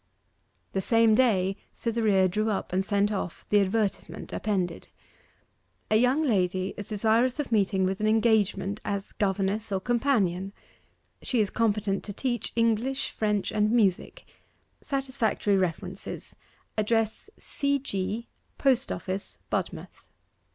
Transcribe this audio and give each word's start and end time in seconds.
The 0.73 0.81
same 0.81 1.13
day 1.13 1.57
Cytherea 1.73 2.27
drew 2.27 2.49
up 2.49 2.73
and 2.73 2.83
sent 2.83 3.11
off 3.11 3.47
the 3.49 3.59
advertisement 3.59 4.33
appended: 4.33 4.87
'A 5.91 5.97
YOUNG 5.97 6.23
LADY 6.23 6.73
is 6.75 6.87
desirous 6.87 7.39
of 7.39 7.51
meeting 7.51 7.83
with 7.83 7.99
an 8.01 8.07
engagement 8.07 8.81
as 8.83 9.11
governess 9.11 9.71
or 9.71 9.79
companion. 9.79 10.53
She 11.21 11.39
is 11.39 11.51
competent 11.51 12.03
to 12.05 12.13
teach 12.13 12.51
English, 12.55 13.11
French, 13.11 13.51
and 13.51 13.69
Music. 13.71 14.25
Satisfactory 14.81 15.55
references 15.55 16.35
Address, 16.79 17.29
C. 17.37 17.77
G., 17.77 18.27
Post 18.57 18.91
Office, 18.91 19.37
Budmouth. 19.51 20.03